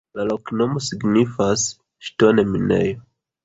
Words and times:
La 0.19 0.23
loknomo 0.29 0.81
signifas: 0.85 1.67
ŝtonminejo. 2.09 3.01